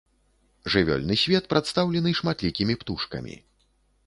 [0.75, 3.39] Жывёльны свет прадстаўлены шматлікімі птушкамі.